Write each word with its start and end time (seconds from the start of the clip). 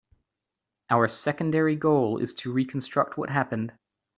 Our 0.89 1.07
secondary 1.07 1.75
goal 1.75 2.17
is 2.17 2.33
to 2.37 2.51
reconstruct 2.51 3.19
what 3.19 3.29
happened. 3.29 3.73